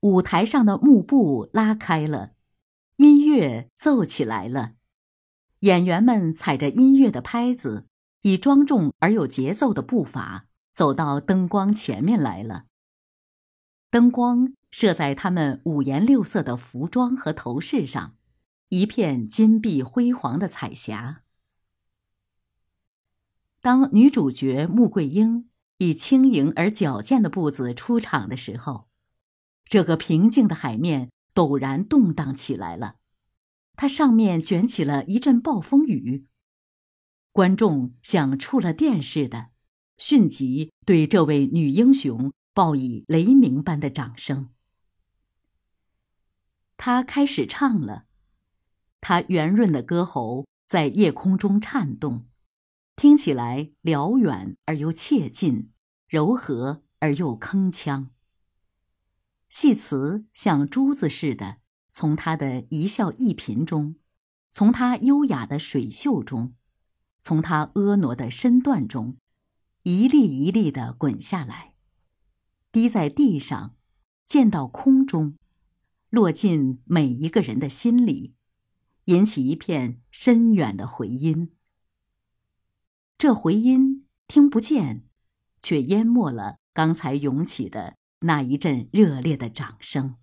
[0.00, 2.32] 舞台上的幕布拉开了，
[2.96, 4.72] 音乐奏起来了，
[5.60, 7.86] 演员们踩着音乐的拍子，
[8.22, 12.64] 以庄重而有节奏的步伐走到灯光前面来了。
[13.90, 18.16] 灯光射在他们五颜六色的服装和头饰上，
[18.68, 21.22] 一片金碧辉煌的彩霞。
[23.60, 28.89] 当女主角穆桂英以轻盈而矫健的步子出场的时候，
[29.70, 32.96] 这个平静的海面陡然动荡起来了，
[33.76, 36.26] 它上面卷起了一阵暴风雨。
[37.30, 39.50] 观众像触了电似的，
[39.96, 44.50] 迅即对这位女英雄报以雷鸣般的掌声。
[46.76, 48.06] 她开始唱了，
[49.00, 52.26] 她圆润的歌喉在夜空中颤动。
[52.96, 55.70] 听起来辽远而又切近，
[56.08, 58.08] 柔和而又铿锵。
[59.50, 61.58] 戏词像珠子似的，
[61.90, 63.96] 从他的一笑一颦中，
[64.48, 66.54] 从他优雅的水袖中，
[67.20, 69.16] 从他婀娜的身段中，
[69.82, 71.74] 一粒一粒的滚下来，
[72.70, 73.74] 滴在地上，
[74.24, 75.36] 溅到空中，
[76.10, 78.36] 落进每一个人的心里，
[79.06, 81.50] 引起一片深远的回音。
[83.18, 85.04] 这回音听不见，
[85.60, 90.16] 却淹没了刚才涌起的那一阵热烈的掌声。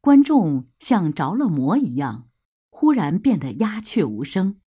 [0.00, 2.28] 观众像着了魔一样，
[2.68, 4.60] 忽然变得鸦雀无声。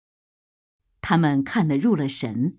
[1.01, 2.59] 他们看得入了神，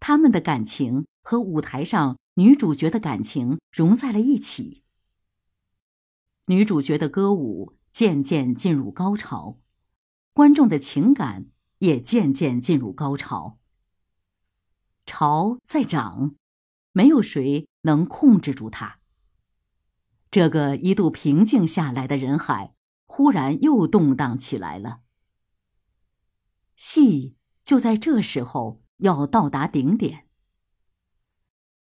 [0.00, 4.82] 他们的感情和舞台上女主角的感情融在了一起。
[6.46, 9.58] 女主角的歌舞渐渐进入高潮，
[10.32, 11.46] 观众的情感。
[11.82, 13.58] 也渐渐进入高潮。
[15.04, 16.36] 潮在涨，
[16.92, 19.00] 没有谁能控制住它。
[20.30, 22.74] 这个一度平静下来的人海，
[23.06, 25.00] 忽然又动荡起来了。
[26.76, 30.28] 戏就在这时候要到达顶点。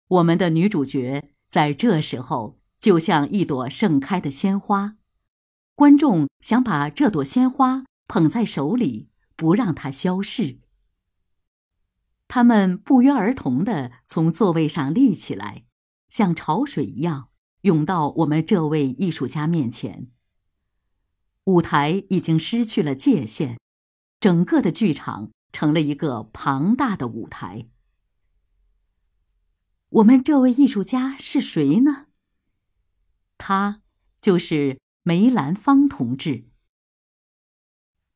[0.08, 4.96] 我们的女主角在这时候就像一朵盛开的鲜花，
[5.74, 9.10] 观众想把这朵鲜花捧在手里。
[9.40, 10.58] 不让它消逝。
[12.32, 15.64] 他们不约而同的从座位上立起来，
[16.08, 17.30] 像潮水一样
[17.62, 20.12] 涌到我们这位艺术家面前。
[21.46, 23.58] 舞台已经失去了界限，
[24.20, 27.66] 整个的剧场成了一个庞大的舞台。
[29.88, 32.06] 我们这位艺术家是谁呢？
[33.38, 33.82] 他
[34.20, 36.44] 就是梅兰芳同志。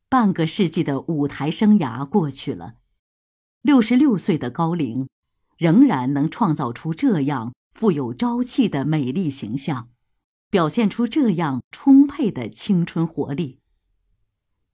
[0.08, 2.76] 半个世纪的舞台生涯过去了，
[3.64, 5.08] 六十六岁的高龄，
[5.56, 9.88] 仍然能创造出这样富有朝气的美丽形象，
[10.50, 13.60] 表现出这样充沛的青春活力。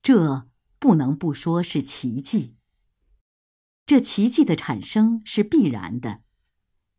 [0.03, 0.49] 这
[0.81, 2.57] 不能不说是奇迹。
[3.87, 6.23] 这奇迹的产生是必然的，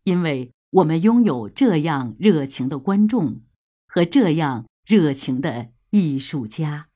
[0.05, 3.41] 因为我们拥有这样热情的观众
[3.85, 6.87] 和这样热情的艺术家。